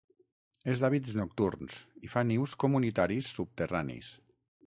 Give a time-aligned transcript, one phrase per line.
[0.71, 1.75] És d'hàbits nocturns
[2.07, 4.13] i fa nius comunitaris subterranis.